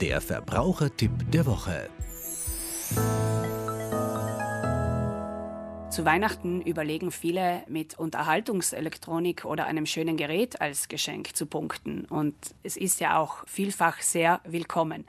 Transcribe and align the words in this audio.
Der 0.00 0.20
Verbrauchertipp 0.20 1.10
der 1.32 1.44
Woche. 1.46 1.90
Zu 5.90 6.04
Weihnachten 6.04 6.60
überlegen 6.62 7.10
viele, 7.10 7.64
mit 7.66 7.98
Unterhaltungselektronik 7.98 9.44
oder 9.44 9.66
einem 9.66 9.86
schönen 9.86 10.16
Gerät 10.16 10.60
als 10.60 10.86
Geschenk 10.86 11.34
zu 11.34 11.46
punkten. 11.46 12.04
Und 12.04 12.36
es 12.62 12.76
ist 12.76 13.00
ja 13.00 13.18
auch 13.18 13.38
vielfach 13.48 14.00
sehr 14.00 14.40
willkommen. 14.44 15.04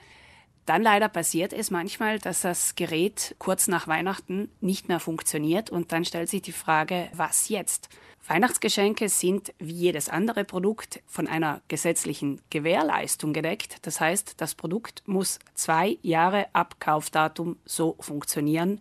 Dann 0.65 0.83
leider 0.83 1.09
passiert 1.09 1.53
es 1.53 1.71
manchmal, 1.71 2.19
dass 2.19 2.41
das 2.41 2.75
Gerät 2.75 3.35
kurz 3.39 3.67
nach 3.67 3.87
Weihnachten 3.87 4.49
nicht 4.61 4.87
mehr 4.87 4.99
funktioniert 4.99 5.69
und 5.69 5.91
dann 5.91 6.05
stellt 6.05 6.29
sich 6.29 6.43
die 6.43 6.51
Frage, 6.51 7.09
was 7.13 7.49
jetzt? 7.49 7.89
Weihnachtsgeschenke 8.27 9.09
sind 9.09 9.53
wie 9.57 9.73
jedes 9.73 10.07
andere 10.07 10.45
Produkt 10.45 11.01
von 11.07 11.27
einer 11.27 11.61
gesetzlichen 11.67 12.39
Gewährleistung 12.51 13.33
gedeckt. 13.33 13.77
Das 13.81 13.99
heißt, 13.99 14.35
das 14.37 14.53
Produkt 14.53 15.01
muss 15.07 15.39
zwei 15.55 15.97
Jahre 16.03 16.45
ab 16.53 16.79
Kaufdatum 16.79 17.57
so 17.65 17.95
funktionieren, 17.99 18.79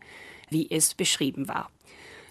wie 0.51 0.71
es 0.71 0.95
beschrieben 0.95 1.49
war. 1.49 1.71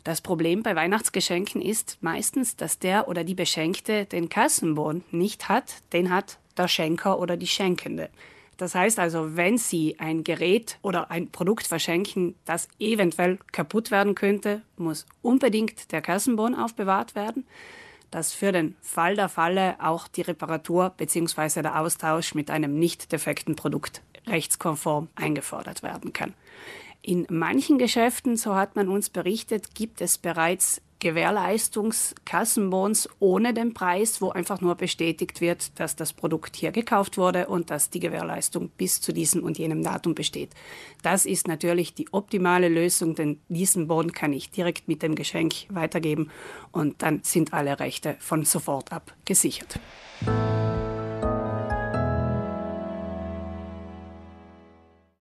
Das 0.03 0.21
Problem 0.21 0.63
bei 0.63 0.75
Weihnachtsgeschenken 0.75 1.61
ist 1.61 1.97
meistens, 2.01 2.55
dass 2.55 2.79
der 2.79 3.07
oder 3.07 3.23
die 3.23 3.35
Beschenkte 3.35 4.05
den 4.05 4.29
Kassenbon 4.29 5.03
nicht 5.11 5.49
hat, 5.49 5.75
den 5.91 6.11
hat 6.11 6.37
der 6.57 6.67
Schenker 6.67 7.19
oder 7.19 7.35
die 7.35 7.47
Schenkende. 7.47 8.09
Das 8.59 8.75
heißt 8.75 8.99
also, 8.99 9.37
wenn 9.37 9.57
Sie 9.57 9.95
ein 9.99 10.25
Gerät 10.25 10.79
oder 10.81 11.11
ein 11.11 11.31
Produkt 11.31 11.65
verschenken, 11.65 12.35
das 12.43 12.67
eventuell 12.77 13.39
kaputt 13.53 13.89
werden 13.89 14.15
könnte, 14.15 14.61
muss 14.75 15.05
unbedingt 15.21 15.93
der 15.93 16.01
Kassenbon 16.01 16.55
aufbewahrt 16.55 17.15
werden, 17.15 17.45
dass 18.11 18.33
für 18.33 18.51
den 18.51 18.75
Fall 18.81 19.15
der 19.15 19.29
Falle 19.29 19.77
auch 19.79 20.09
die 20.09 20.23
Reparatur 20.23 20.89
bzw. 20.97 21.61
der 21.61 21.79
Austausch 21.79 22.35
mit 22.35 22.51
einem 22.51 22.77
nicht 22.77 23.13
defekten 23.13 23.55
Produkt 23.55 24.01
rechtskonform 24.27 25.07
eingefordert 25.15 25.81
werden 25.81 26.11
kann. 26.11 26.33
In 27.01 27.27
manchen 27.29 27.77
Geschäften, 27.77 28.35
so 28.35 28.55
hat 28.55 28.75
man 28.75 28.89
uns 28.89 29.09
berichtet, 29.09 29.73
gibt 29.73 30.01
es 30.01 30.17
bereits 30.17 30.81
Gewährleistungskassenbons 30.99 33.09
ohne 33.19 33.53
den 33.53 33.73
Preis, 33.73 34.21
wo 34.21 34.29
einfach 34.29 34.61
nur 34.61 34.75
bestätigt 34.75 35.41
wird, 35.41 35.79
dass 35.79 35.95
das 35.95 36.13
Produkt 36.13 36.55
hier 36.55 36.71
gekauft 36.71 37.17
wurde 37.17 37.47
und 37.47 37.71
dass 37.71 37.89
die 37.89 37.99
Gewährleistung 37.99 38.69
bis 38.69 39.01
zu 39.01 39.13
diesem 39.13 39.43
und 39.43 39.57
jenem 39.57 39.83
Datum 39.83 40.13
besteht. 40.13 40.51
Das 41.01 41.25
ist 41.25 41.47
natürlich 41.47 41.93
die 41.93 42.11
optimale 42.11 42.69
Lösung, 42.69 43.15
denn 43.15 43.39
diesen 43.47 43.87
Bon 43.87 44.11
kann 44.11 44.33
ich 44.33 44.51
direkt 44.51 44.87
mit 44.87 45.01
dem 45.01 45.15
Geschenk 45.15 45.53
weitergeben 45.69 46.29
und 46.71 47.01
dann 47.01 47.21
sind 47.23 47.53
alle 47.53 47.79
Rechte 47.79 48.15
von 48.19 48.43
sofort 48.43 48.91
ab 48.91 49.13
gesichert. 49.25 49.79